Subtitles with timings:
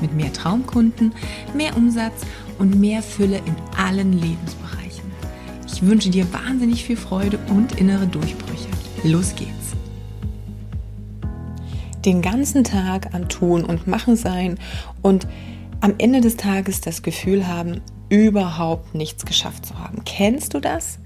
[0.00, 1.12] mit mehr Traumkunden,
[1.54, 2.22] mehr Umsatz
[2.58, 5.10] und mehr Fülle in allen Lebensbereichen.
[5.66, 8.68] Ich wünsche dir wahnsinnig viel Freude und innere Durchbrüche.
[9.04, 9.50] Los geht's!
[12.04, 14.58] Den ganzen Tag am Tun und Machen sein
[15.02, 15.26] und
[15.80, 20.04] am Ende des Tages das Gefühl haben, überhaupt nichts geschafft zu haben.
[20.04, 20.98] Kennst du das?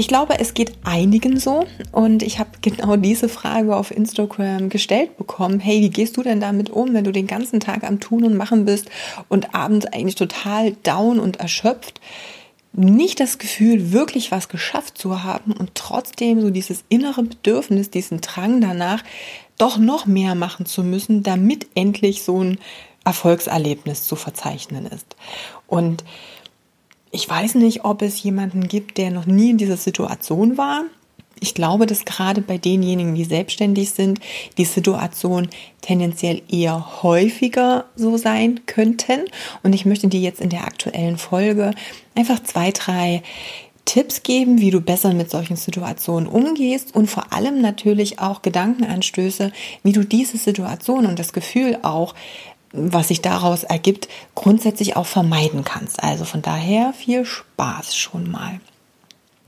[0.00, 5.18] Ich glaube, es geht einigen so und ich habe genau diese Frage auf Instagram gestellt
[5.18, 5.60] bekommen.
[5.60, 8.34] Hey, wie gehst du denn damit um, wenn du den ganzen Tag am Tun und
[8.34, 8.88] Machen bist
[9.28, 12.00] und abends eigentlich total down und erschöpft?
[12.72, 18.22] Nicht das Gefühl, wirklich was geschafft zu haben und trotzdem so dieses innere Bedürfnis, diesen
[18.22, 19.04] Drang danach,
[19.58, 22.58] doch noch mehr machen zu müssen, damit endlich so ein
[23.04, 25.14] Erfolgserlebnis zu verzeichnen ist.
[25.66, 26.04] Und
[27.10, 30.84] ich weiß nicht, ob es jemanden gibt, der noch nie in dieser Situation war.
[31.42, 34.20] Ich glaube, dass gerade bei denjenigen, die selbstständig sind,
[34.58, 35.48] die Situation
[35.80, 39.20] tendenziell eher häufiger so sein könnten.
[39.62, 41.72] Und ich möchte dir jetzt in der aktuellen Folge
[42.14, 43.22] einfach zwei, drei
[43.86, 49.50] Tipps geben, wie du besser mit solchen Situationen umgehst und vor allem natürlich auch Gedankenanstöße,
[49.82, 52.14] wie du diese Situation und das Gefühl auch
[52.72, 56.02] was sich daraus ergibt, grundsätzlich auch vermeiden kannst.
[56.02, 58.60] Also von daher viel Spaß schon mal.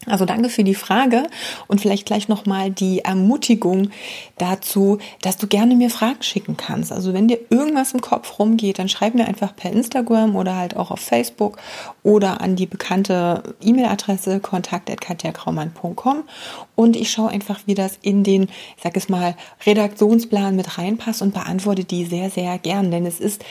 [0.07, 1.29] Also danke für die Frage
[1.69, 3.91] und vielleicht gleich nochmal die Ermutigung
[4.37, 6.91] dazu, dass du gerne mir Fragen schicken kannst.
[6.91, 10.77] Also wenn dir irgendwas im Kopf rumgeht, dann schreib mir einfach per Instagram oder halt
[10.77, 11.59] auch auf Facebook
[12.03, 16.25] oder an die bekannte E-Mail-Adresse kontakt.katjakraumann.com
[16.75, 21.23] und ich schaue einfach, wie das in den, ich sag es mal, Redaktionsplan mit reinpasst
[21.23, 23.45] und beantworte die sehr, sehr gern, denn es ist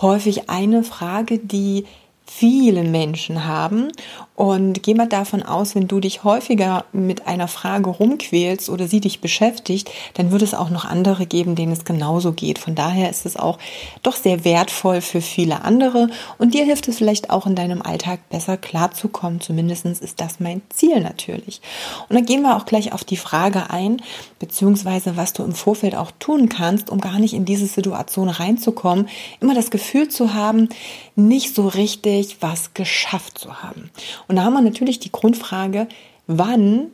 [0.00, 1.84] häufig eine Frage, die
[2.24, 3.88] viele Menschen haben.
[4.34, 9.00] Und geh mal davon aus, wenn du dich häufiger mit einer Frage rumquälst oder sie
[9.00, 12.58] dich beschäftigt, dann wird es auch noch andere geben, denen es genauso geht.
[12.58, 13.58] Von daher ist es auch
[14.02, 18.26] doch sehr wertvoll für viele andere und dir hilft es vielleicht auch in deinem Alltag
[18.30, 19.42] besser klarzukommen.
[19.42, 21.60] Zumindest ist das mein Ziel natürlich.
[22.08, 24.00] Und dann gehen wir auch gleich auf die Frage ein,
[24.38, 29.08] beziehungsweise was du im Vorfeld auch tun kannst, um gar nicht in diese Situation reinzukommen,
[29.40, 30.70] immer das Gefühl zu haben,
[31.16, 33.90] nicht so richtig was geschafft zu haben.
[34.28, 35.88] Und da haben wir natürlich die Grundfrage,
[36.26, 36.90] wann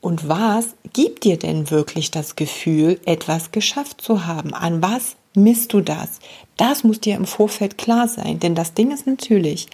[0.00, 4.54] und was gibt dir denn wirklich das Gefühl, etwas geschafft zu haben?
[4.54, 6.20] An was misst du das?
[6.56, 9.68] Das muss dir im Vorfeld klar sein, denn das Ding ist natürlich,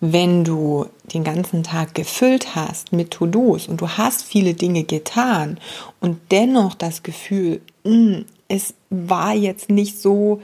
[0.00, 5.60] wenn du den ganzen Tag gefüllt hast mit To-Dos und du hast viele Dinge getan
[6.00, 10.42] und dennoch das Gefühl, mh, hm, es war jetzt nicht so,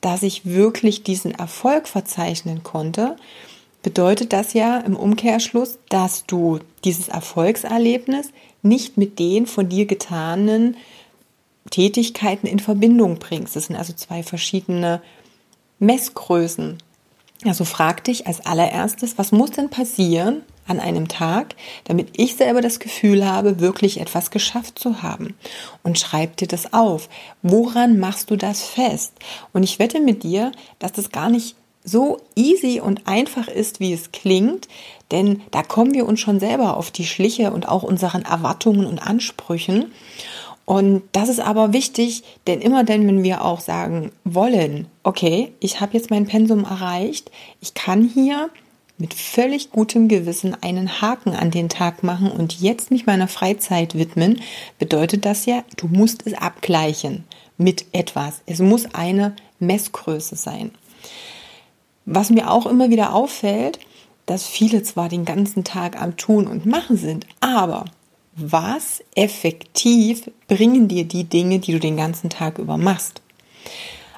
[0.00, 3.16] dass ich wirklich diesen Erfolg verzeichnen konnte,
[3.84, 8.30] bedeutet das ja im Umkehrschluss, dass du dieses Erfolgserlebnis
[8.62, 10.76] nicht mit den von dir getanen
[11.70, 13.54] Tätigkeiten in Verbindung bringst.
[13.54, 15.02] Das sind also zwei verschiedene
[15.78, 16.78] Messgrößen.
[17.44, 22.62] Also frag dich als allererstes, was muss denn passieren an einem Tag, damit ich selber
[22.62, 25.34] das Gefühl habe, wirklich etwas geschafft zu haben.
[25.82, 27.10] Und schreib dir das auf.
[27.42, 29.12] Woran machst du das fest?
[29.52, 33.92] Und ich wette mit dir, dass das gar nicht so easy und einfach ist, wie
[33.92, 34.68] es klingt,
[35.10, 38.98] denn da kommen wir uns schon selber auf die Schliche und auch unseren Erwartungen und
[38.98, 39.92] Ansprüchen.
[40.64, 45.80] Und das ist aber wichtig, denn immer denn, wenn wir auch sagen wollen, okay, ich
[45.82, 47.30] habe jetzt mein Pensum erreicht,
[47.60, 48.48] ich kann hier
[48.96, 53.94] mit völlig gutem Gewissen einen Haken an den Tag machen und jetzt mich meiner Freizeit
[53.98, 54.40] widmen,
[54.78, 57.24] bedeutet das ja, du musst es abgleichen
[57.58, 58.40] mit etwas.
[58.46, 60.70] Es muss eine Messgröße sein.
[62.06, 63.78] Was mir auch immer wieder auffällt,
[64.26, 67.84] dass viele zwar den ganzen Tag am Tun und Machen sind, aber
[68.36, 73.22] was effektiv bringen dir die Dinge, die du den ganzen Tag über machst?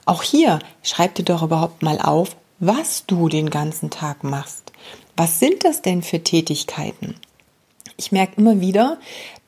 [0.05, 4.73] Auch hier schreib dir doch überhaupt mal auf, was du den ganzen Tag machst.
[5.17, 7.17] Was sind das denn für Tätigkeiten?
[7.97, 8.99] Ich merke immer wieder,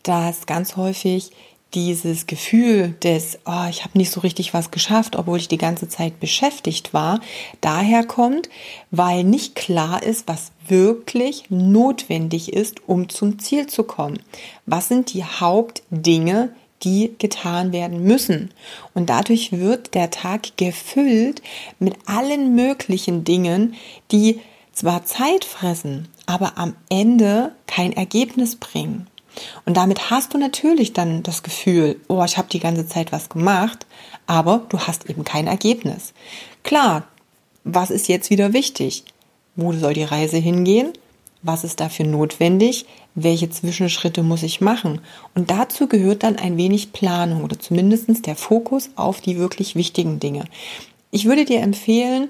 [0.03, 1.31] dass ganz häufig
[1.75, 5.89] dieses Gefühl des, oh, ich habe nicht so richtig was geschafft, obwohl ich die ganze
[5.89, 7.21] Zeit beschäftigt war,
[7.61, 8.49] daher kommt,
[8.91, 14.19] weil nicht klar ist, was wirklich notwendig ist, um zum Ziel zu kommen.
[14.67, 16.51] Was sind die Hauptdinge,
[16.83, 18.51] die getan werden müssen.
[18.95, 21.43] Und dadurch wird der Tag gefüllt
[21.79, 23.75] mit allen möglichen Dingen,
[24.13, 24.41] die
[24.73, 29.09] zwar Zeit fressen, aber am Ende kein Ergebnis bringen.
[29.65, 33.29] Und damit hast du natürlich dann das Gefühl, oh, ich habe die ganze Zeit was
[33.29, 33.87] gemacht,
[34.27, 36.13] aber du hast eben kein Ergebnis.
[36.63, 37.05] Klar,
[37.65, 39.05] was ist jetzt wieder wichtig?
[39.57, 40.93] Wo soll die Reise hingehen?
[41.43, 42.87] Was ist dafür notwendig?
[43.15, 45.01] Welche Zwischenschritte muss ich machen?
[45.35, 50.21] Und dazu gehört dann ein wenig Planung oder zumindest der Fokus auf die wirklich wichtigen
[50.21, 50.45] Dinge.
[51.11, 52.29] Ich würde dir empfehlen,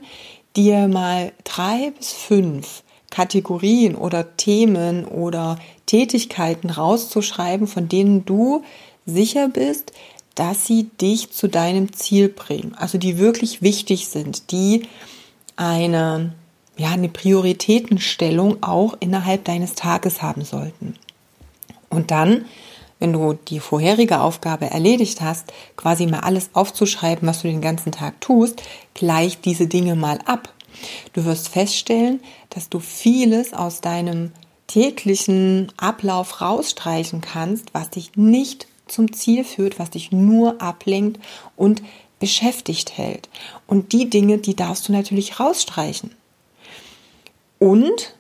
[0.57, 8.63] dir mal drei bis fünf Kategorien oder Themen oder Tätigkeiten rauszuschreiben, von denen du
[9.07, 9.93] sicher bist,
[10.35, 12.75] dass sie dich zu deinem Ziel bringen.
[12.77, 14.83] Also die wirklich wichtig sind, die
[15.57, 16.33] eine,
[16.77, 20.95] ja, eine Prioritätenstellung auch innerhalb deines Tages haben sollten.
[21.91, 22.45] Und dann,
[23.01, 27.91] wenn du die vorherige Aufgabe erledigt hast, quasi mal alles aufzuschreiben, was du den ganzen
[27.91, 28.63] Tag tust,
[28.95, 30.53] gleich diese Dinge mal ab.
[31.13, 32.21] Du wirst feststellen,
[32.51, 34.33] dass du vieles aus deinem
[34.67, 41.21] täglichen Ablauf rausstreichen kannst, was dich nicht zum Ziel führt, was dich nur ablenkt
[41.57, 41.83] und
[42.19, 43.29] beschäftigt hält.
[43.67, 46.11] Und die Dinge, die darfst du natürlich rausstreichen.
[47.59, 48.15] Und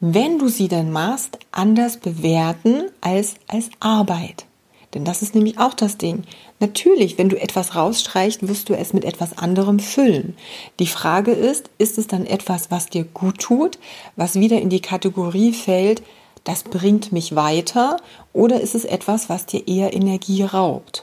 [0.00, 4.46] wenn du sie dann machst, anders bewerten als als Arbeit.
[4.94, 6.22] Denn das ist nämlich auch das Ding.
[6.60, 10.36] Natürlich, wenn du etwas rausstreichst, wirst du es mit etwas anderem füllen.
[10.78, 13.78] Die Frage ist, ist es dann etwas, was dir gut tut,
[14.16, 16.02] was wieder in die Kategorie fällt,
[16.44, 17.96] das bringt mich weiter,
[18.32, 21.02] oder ist es etwas, was dir eher Energie raubt?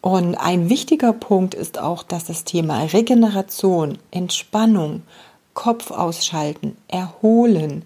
[0.00, 5.02] Und ein wichtiger Punkt ist auch, dass das Thema Regeneration, Entspannung,
[5.54, 7.84] Kopf ausschalten, erholen,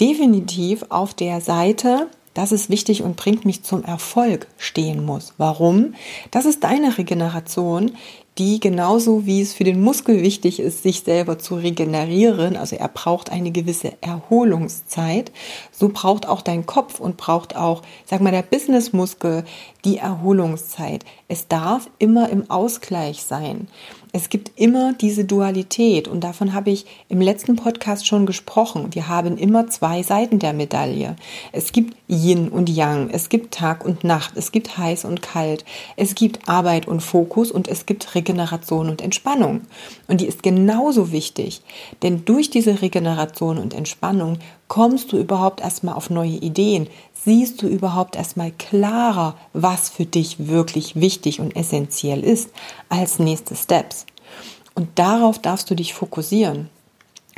[0.00, 5.34] definitiv auf der Seite das ist wichtig und bringt mich zum Erfolg stehen muss.
[5.36, 5.94] Warum?
[6.30, 7.92] Das ist deine Regeneration,
[8.38, 12.88] die genauso wie es für den Muskel wichtig ist, sich selber zu regenerieren, also er
[12.88, 15.32] braucht eine gewisse Erholungszeit,
[15.72, 19.44] so braucht auch dein Kopf und braucht auch, sag mal, der Businessmuskel
[19.84, 21.04] die Erholungszeit.
[21.32, 23.68] Es darf immer im Ausgleich sein.
[24.12, 28.88] Es gibt immer diese Dualität und davon habe ich im letzten Podcast schon gesprochen.
[28.90, 31.14] Wir haben immer zwei Seiten der Medaille.
[31.52, 35.64] Es gibt Yin und Yang, es gibt Tag und Nacht, es gibt heiß und kalt,
[35.96, 39.60] es gibt Arbeit und Fokus und es gibt Regeneration und Entspannung.
[40.08, 41.62] Und die ist genauso wichtig,
[42.02, 46.88] denn durch diese Regeneration und Entspannung kommst du überhaupt erstmal auf neue Ideen,
[47.24, 52.50] siehst du überhaupt erstmal klarer, was für dich wirklich wichtig und essentiell ist
[52.88, 54.06] als nächste Steps.
[54.74, 56.70] Und darauf darfst du dich fokussieren.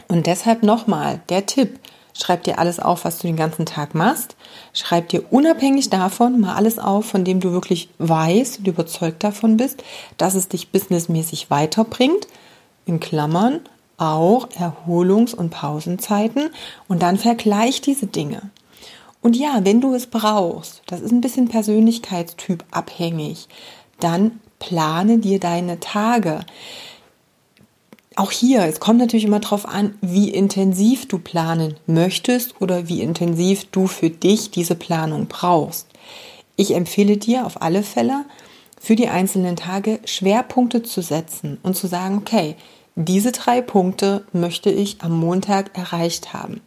[0.08, 1.81] Und deshalb nochmal der Tipp,
[2.12, 4.37] schreib dir alles auf, was du den ganzen Tag machst.
[4.73, 9.56] Schreib dir unabhängig davon mal alles auf, von dem du wirklich weißt und überzeugt davon
[9.56, 9.82] bist,
[10.19, 12.26] dass es dich businessmäßig weiterbringt.
[12.84, 13.61] In Klammern
[13.96, 16.50] auch Erholungs- und Pausenzeiten.
[16.88, 18.50] Und dann vergleich diese Dinge.
[19.22, 23.48] Und ja, wenn du es brauchst, das ist ein bisschen Persönlichkeitstyp abhängig,
[24.00, 26.40] dann plane dir deine Tage.
[28.16, 33.00] Auch hier, es kommt natürlich immer darauf an, wie intensiv du planen möchtest oder wie
[33.00, 35.86] intensiv du für dich diese Planung brauchst.
[36.56, 38.24] Ich empfehle dir auf alle Fälle,
[38.78, 42.56] für die einzelnen Tage Schwerpunkte zu setzen und zu sagen, okay,
[42.96, 46.60] diese drei Punkte möchte ich am Montag erreicht haben.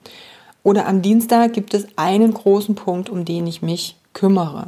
[0.65, 4.65] Oder am Dienstag gibt es einen großen Punkt, um den ich mich kümmere.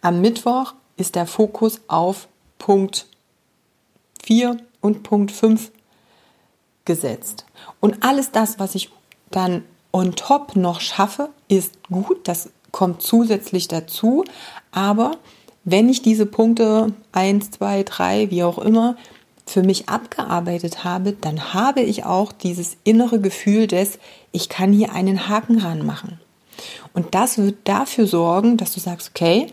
[0.00, 3.06] Am Mittwoch ist der Fokus auf Punkt
[4.22, 5.70] 4 und Punkt 5
[6.86, 7.44] gesetzt.
[7.78, 8.88] Und alles das, was ich
[9.30, 12.26] dann on top noch schaffe, ist gut.
[12.26, 14.24] Das kommt zusätzlich dazu.
[14.72, 15.18] Aber
[15.64, 18.96] wenn ich diese Punkte 1, 2, 3, wie auch immer,
[19.46, 23.98] für mich abgearbeitet habe, dann habe ich auch dieses innere Gefühl des,
[24.32, 26.20] ich kann hier einen Haken ranmachen.
[26.92, 29.48] Und das wird dafür sorgen, dass du sagst, okay,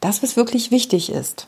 [0.00, 1.46] das, was wirklich wichtig ist,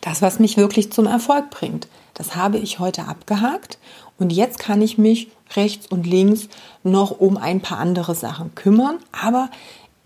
[0.00, 3.78] das, was mich wirklich zum Erfolg bringt, das habe ich heute abgehakt
[4.18, 6.48] und jetzt kann ich mich rechts und links
[6.82, 9.50] noch um ein paar andere Sachen kümmern, aber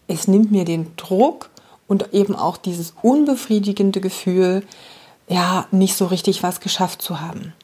[0.08, 1.50] es nimmt mir den Druck
[1.88, 4.62] und eben auch dieses unbefriedigende Gefühl,
[5.32, 7.54] ja, nicht so richtig was geschafft zu haben.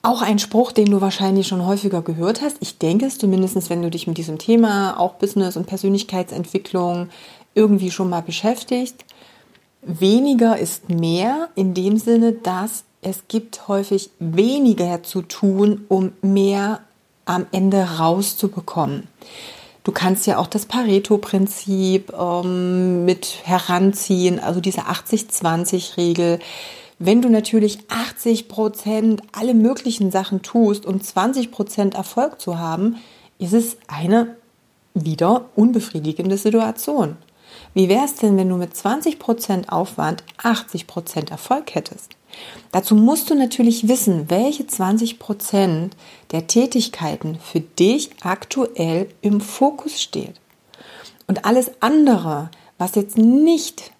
[0.00, 2.56] Auch ein Spruch, den du wahrscheinlich schon häufiger gehört hast.
[2.60, 7.08] Ich denke es zumindest, wenn du dich mit diesem Thema, auch Business und Persönlichkeitsentwicklung,
[7.54, 9.04] irgendwie schon mal beschäftigst.
[9.82, 16.80] Weniger ist mehr in dem Sinne, dass es gibt häufig weniger zu tun, um mehr
[17.24, 19.06] am Ende rauszubekommen.
[19.84, 26.38] Du kannst ja auch das Pareto-Prinzip ähm, mit heranziehen, also diese 80-20-Regel.
[27.00, 32.96] Wenn du natürlich 80 Prozent alle möglichen Sachen tust, um 20 Prozent Erfolg zu haben,
[33.40, 34.36] ist es eine
[34.94, 37.16] wieder unbefriedigende Situation.
[37.74, 42.16] Wie wäre es denn, wenn du mit 20 Prozent Aufwand 80 Prozent Erfolg hättest?
[42.70, 45.96] Dazu musst du natürlich wissen, welche 20 Prozent
[46.30, 50.34] der Tätigkeiten für dich aktuell im Fokus steht.
[51.26, 53.92] Und alles andere, was jetzt nicht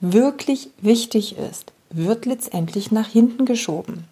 [0.00, 4.04] wirklich wichtig ist, wird letztendlich nach hinten geschoben.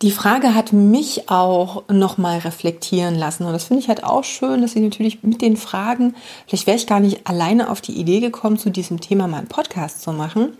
[0.00, 3.44] Die Frage hat mich auch nochmal reflektieren lassen.
[3.44, 6.14] Und das finde ich halt auch schön, dass ich natürlich mit den Fragen,
[6.46, 9.48] vielleicht wäre ich gar nicht alleine auf die Idee gekommen, zu diesem Thema mal einen
[9.48, 10.56] Podcast zu machen.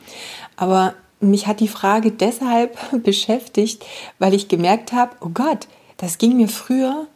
[0.56, 3.84] Aber mich hat die Frage deshalb beschäftigt,
[4.18, 5.68] weil ich gemerkt habe, oh Gott,
[5.98, 7.06] das ging mir früher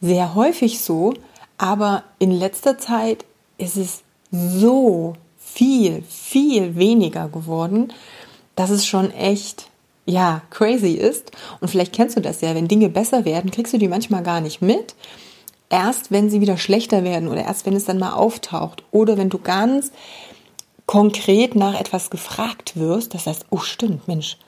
[0.00, 1.14] sehr häufig so,
[1.58, 3.24] aber in letzter Zeit
[3.56, 7.92] ist es so viel, viel weniger geworden,
[8.56, 9.68] dass es schon echt,
[10.06, 11.32] ja, crazy ist.
[11.60, 14.40] Und vielleicht kennst du das ja, wenn Dinge besser werden, kriegst du die manchmal gar
[14.40, 14.94] nicht mit.
[15.68, 19.30] Erst wenn sie wieder schlechter werden oder erst wenn es dann mal auftaucht oder wenn
[19.30, 19.90] du ganz
[20.86, 24.38] konkret nach etwas gefragt wirst, das heißt, oh stimmt, Mensch,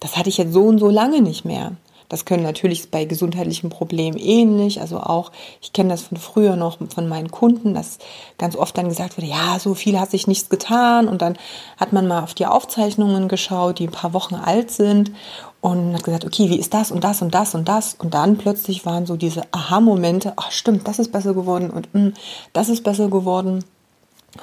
[0.00, 1.72] das hatte ich jetzt so und so lange nicht mehr.
[2.08, 4.80] Das können natürlich bei gesundheitlichen Problemen ähnlich.
[4.80, 7.98] Also auch, ich kenne das von früher noch von meinen Kunden, dass
[8.38, 11.06] ganz oft dann gesagt wurde, ja, so viel hat sich nichts getan.
[11.06, 11.36] Und dann
[11.76, 15.12] hat man mal auf die Aufzeichnungen geschaut, die ein paar Wochen alt sind
[15.60, 17.94] und hat gesagt, okay, wie ist das und das und das und das?
[17.94, 22.00] Und dann plötzlich waren so diese Aha-Momente, ach stimmt, das ist besser geworden und mh,
[22.00, 22.14] mm,
[22.52, 23.64] das ist besser geworden.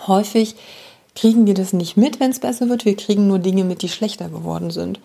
[0.08, 0.56] Häufig
[1.16, 2.86] kriegen wir das nicht mit, wenn es besser wird.
[2.86, 5.00] Wir kriegen nur Dinge mit, die schlechter geworden sind.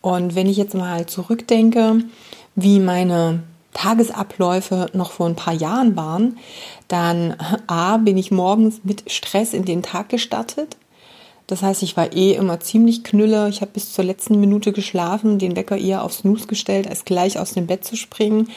[0.00, 2.02] Und wenn ich jetzt mal zurückdenke,
[2.54, 3.42] wie meine
[3.74, 6.38] Tagesabläufe noch vor ein paar Jahren waren,
[6.88, 7.36] dann
[7.66, 10.76] A, bin ich morgens mit Stress in den Tag gestartet.
[11.48, 13.48] Das heißt, ich war eh immer ziemlich knülle.
[13.48, 17.38] Ich habe bis zur letzten Minute geschlafen, den Wecker eher aufs Snooze gestellt, als gleich
[17.38, 18.48] aus dem Bett zu springen.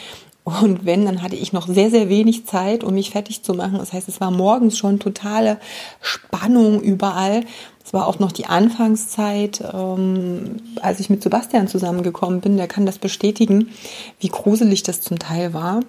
[0.44, 3.78] Und wenn, dann hatte ich noch sehr, sehr wenig Zeit, um mich fertig zu machen.
[3.78, 5.58] Das heißt, es war morgens schon totale
[6.00, 7.44] Spannung überall.
[7.84, 12.56] Es war auch noch die Anfangszeit, ähm, als ich mit Sebastian zusammengekommen bin.
[12.56, 13.70] Der kann das bestätigen,
[14.18, 15.80] wie gruselig das zum Teil war.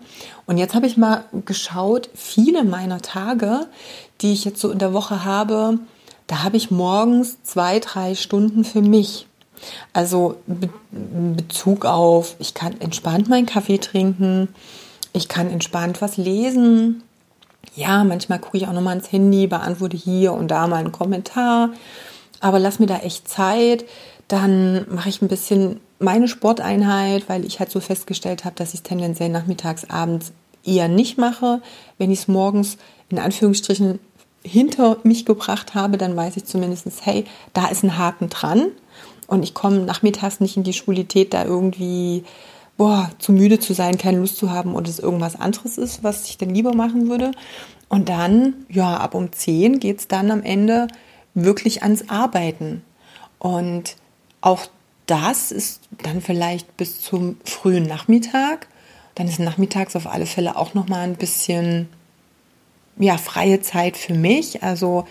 [0.45, 3.67] Und jetzt habe ich mal geschaut, viele meiner Tage,
[4.21, 5.79] die ich jetzt so in der Woche habe,
[6.27, 9.27] da habe ich morgens zwei, drei Stunden für mich.
[9.93, 10.35] Also
[10.91, 14.49] in Bezug auf, ich kann entspannt meinen Kaffee trinken,
[15.13, 17.03] ich kann entspannt was lesen.
[17.75, 21.69] Ja, manchmal gucke ich auch nochmal ins Handy, beantworte hier und da mal einen Kommentar.
[22.39, 23.85] Aber lass mir da echt Zeit.
[24.27, 28.81] Dann mache ich ein bisschen meine Sporteinheit, weil ich halt so festgestellt habe, dass ich
[28.81, 30.33] es tendenziell nachmittags, abends
[30.65, 31.61] eher nicht mache.
[31.97, 32.77] Wenn ich es morgens
[33.09, 33.99] in Anführungsstrichen
[34.43, 38.67] hinter mich gebracht habe, dann weiß ich zumindest, hey, da ist ein Haken dran.
[39.27, 42.23] Und ich komme nachmittags nicht in die Schwulität, da irgendwie
[42.77, 46.27] boah, zu müde zu sein, keine Lust zu haben und es irgendwas anderes ist, was
[46.27, 47.31] ich dann lieber machen würde.
[47.89, 50.87] Und dann, ja, ab um 10 geht es dann am Ende
[51.35, 52.83] wirklich ans Arbeiten.
[53.37, 53.95] Und
[54.41, 54.65] auch
[55.05, 58.67] das ist dann vielleicht bis zum frühen Nachmittag.
[59.15, 61.87] Dann ist nachmittags auf alle Fälle auch noch mal ein bisschen
[62.97, 64.63] ja, freie Zeit für mich.
[64.63, 65.05] Also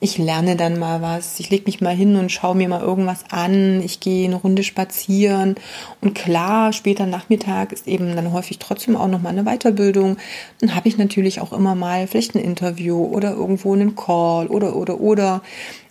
[0.00, 3.24] ich lerne dann mal was, ich lege mich mal hin und schaue mir mal irgendwas
[3.30, 5.54] an, ich gehe eine Runde spazieren
[6.00, 10.18] und klar, später Nachmittag ist eben dann häufig trotzdem auch noch mal eine Weiterbildung.
[10.60, 14.76] Dann habe ich natürlich auch immer mal vielleicht ein Interview oder irgendwo einen Call oder
[14.76, 15.42] oder oder.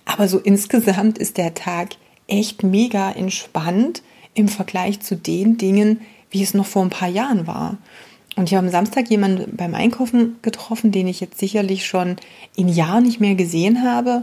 [0.05, 1.89] Aber so insgesamt ist der Tag
[2.27, 7.47] echt mega entspannt im Vergleich zu den Dingen, wie es noch vor ein paar Jahren
[7.47, 7.77] war.
[8.35, 12.17] Und ich habe am Samstag jemanden beim Einkaufen getroffen, den ich jetzt sicherlich schon
[12.55, 14.21] in Jahren nicht mehr gesehen habe.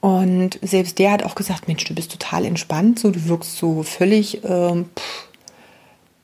[0.00, 3.82] Und selbst der hat auch gesagt, Mensch, du bist total entspannt, so du wirkst so
[3.82, 5.28] völlig, ähm, pff,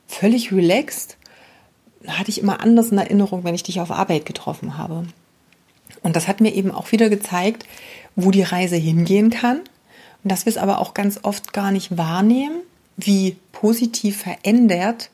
[0.07, 1.17] völlig relaxed.
[2.07, 5.05] Hatte ich immer anders in Erinnerung, wenn ich dich auf Arbeit getroffen habe.
[6.03, 7.65] Und das hat mir eben auch wieder gezeigt,
[8.15, 9.61] wo die Reise hingehen kann.
[10.23, 12.61] Und dass wir es aber auch ganz oft gar nicht wahrnehmen,
[12.97, 15.09] wie positiv verändert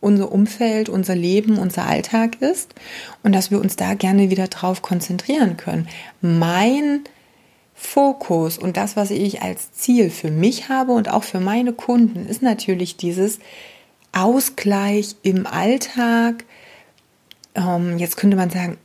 [0.00, 2.74] unser Umfeld, unser Leben, unser Alltag ist
[3.22, 5.88] und dass wir uns da gerne wieder drauf konzentrieren können.
[6.20, 7.04] Mein
[7.74, 12.26] Fokus und das, was ich als Ziel für mich habe und auch für meine Kunden,
[12.26, 13.38] ist natürlich dieses
[14.12, 16.44] Ausgleich im Alltag.
[17.54, 18.78] Ähm, jetzt könnte man sagen,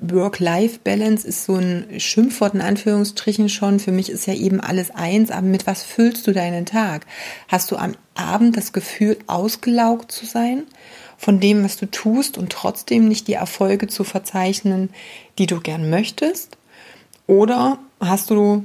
[0.00, 3.80] Work-Life-Balance ist so ein Schimpfwort in Anführungsstrichen schon.
[3.80, 7.06] Für mich ist ja eben alles eins, aber mit was füllst du deinen Tag?
[7.48, 10.64] Hast du am Abend das Gefühl, ausgelaugt zu sein
[11.16, 14.90] von dem, was du tust und trotzdem nicht die Erfolge zu verzeichnen,
[15.38, 16.56] die du gern möchtest?
[17.26, 18.64] Oder hast du,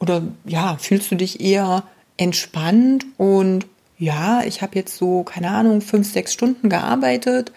[0.00, 1.84] oder ja, fühlst du dich eher
[2.16, 3.66] entspannt und
[3.98, 7.52] ja, ich habe jetzt so, keine Ahnung, fünf, sechs Stunden gearbeitet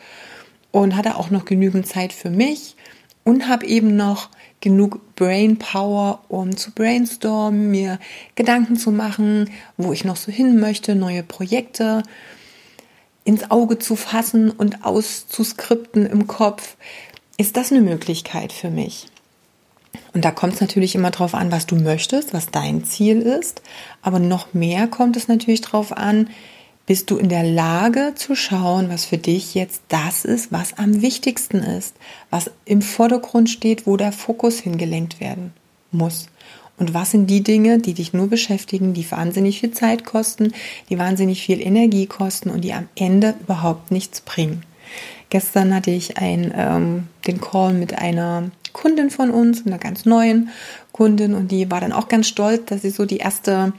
[0.72, 2.76] und hatte auch noch genügend Zeit für mich
[3.30, 8.00] und habe eben noch genug Brain Power, um zu brainstormen, mir
[8.34, 12.02] Gedanken zu machen, wo ich noch so hin möchte, neue Projekte
[13.26, 16.76] ins Auge zu fassen und auszuskripten im Kopf.
[17.38, 19.06] Ist das eine Möglichkeit für mich?
[20.14, 23.62] Und da kommt es natürlich immer darauf an, was du möchtest, was dein Ziel ist.
[24.02, 26.32] Aber noch mehr kommt es natürlich darauf an,
[26.90, 31.04] bist du in der Lage zu schauen, was für dich jetzt das ist, was am
[31.04, 31.94] wichtigsten ist,
[32.32, 35.54] was im Vordergrund steht, wo der Fokus hingelenkt werden
[35.92, 36.30] muss.
[36.80, 40.52] Und was sind die Dinge, die dich nur beschäftigen, die wahnsinnig viel Zeit kosten,
[40.90, 44.64] die wahnsinnig viel Energie kosten und die am Ende überhaupt nichts bringen.
[45.30, 50.50] Gestern hatte ich ein, ähm, den Call mit einer Kundin von uns, einer ganz neuen
[50.92, 53.74] Kundin, und die war dann auch ganz stolz, dass sie so die erste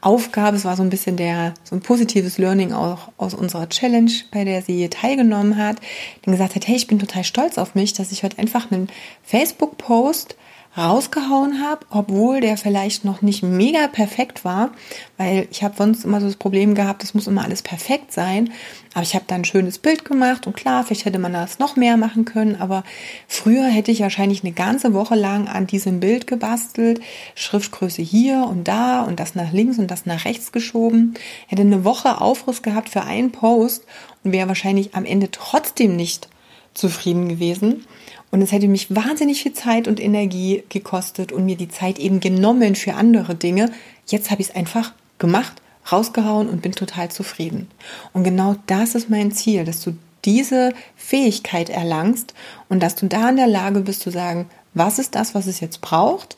[0.00, 4.10] Aufgabe, es war so ein bisschen der, so ein positives Learning auch aus unserer Challenge,
[4.30, 5.76] bei der sie teilgenommen hat,
[6.22, 8.88] dann gesagt hat, hey, ich bin total stolz auf mich, dass ich heute einfach einen
[9.22, 10.36] Facebook-Post
[10.76, 14.70] rausgehauen habe, obwohl der vielleicht noch nicht mega perfekt war,
[15.16, 18.52] weil ich habe sonst immer so das Problem gehabt, es muss immer alles perfekt sein.
[18.92, 21.76] Aber ich habe dann ein schönes Bild gemacht und klar, vielleicht hätte man das noch
[21.76, 22.82] mehr machen können, aber
[23.28, 27.00] früher hätte ich wahrscheinlich eine ganze Woche lang an diesem Bild gebastelt,
[27.34, 31.14] Schriftgröße hier und da und das nach links und das nach rechts geschoben,
[31.46, 33.84] hätte eine Woche Aufriss gehabt für einen Post
[34.24, 36.28] und wäre wahrscheinlich am Ende trotzdem nicht
[36.76, 37.84] zufrieden gewesen.
[38.30, 42.20] Und es hätte mich wahnsinnig viel Zeit und Energie gekostet und mir die Zeit eben
[42.20, 43.70] genommen für andere Dinge.
[44.06, 45.54] Jetzt habe ich es einfach gemacht,
[45.90, 47.68] rausgehauen und bin total zufrieden.
[48.12, 52.34] Und genau das ist mein Ziel, dass du diese Fähigkeit erlangst
[52.68, 55.60] und dass du da in der Lage bist zu sagen, was ist das, was es
[55.60, 56.36] jetzt braucht?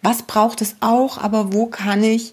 [0.00, 2.32] Was braucht es auch, aber wo kann ich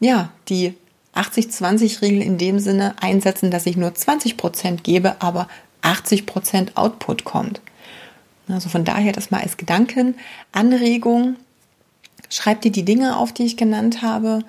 [0.00, 0.74] ja die
[1.14, 5.48] 80-20-Regel in dem Sinne einsetzen, dass ich nur 20 Prozent gebe, aber
[5.88, 7.60] 80 Prozent Output kommt.
[8.48, 11.36] Also von daher das mal als Gedankenanregung.
[12.30, 14.40] Schreib dir die Dinge auf, die ich genannt habe.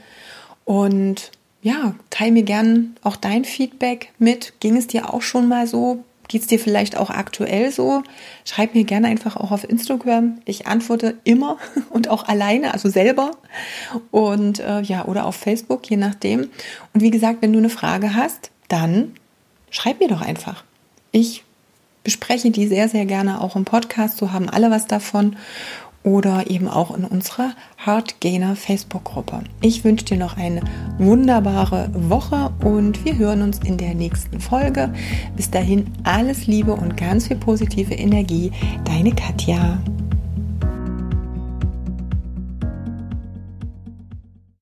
[0.65, 4.53] Und ja, teile mir gern auch dein Feedback mit.
[4.59, 6.03] Ging es dir auch schon mal so?
[6.27, 8.03] Geht es dir vielleicht auch aktuell so?
[8.45, 10.39] Schreib mir gerne einfach auch auf Instagram.
[10.45, 11.57] Ich antworte immer
[11.89, 13.31] und auch alleine, also selber.
[14.11, 16.49] Und äh, ja, oder auf Facebook, je nachdem.
[16.93, 19.15] Und wie gesagt, wenn du eine Frage hast, dann
[19.71, 20.63] schreib mir doch einfach.
[21.11, 21.43] Ich
[22.03, 24.17] bespreche die sehr, sehr gerne auch im Podcast.
[24.17, 25.35] So haben alle was davon.
[26.01, 29.41] Oder eben auch in unserer Hardgainer Facebook-Gruppe.
[29.61, 30.61] Ich wünsche dir noch eine
[30.97, 34.93] wunderbare Woche und wir hören uns in der nächsten Folge.
[35.35, 38.51] Bis dahin alles Liebe und ganz viel positive Energie.
[38.85, 39.77] Deine Katja.